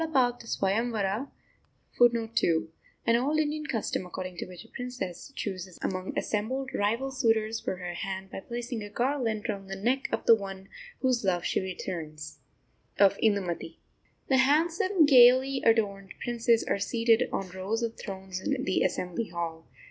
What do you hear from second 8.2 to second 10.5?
by placing a garland round the neck of the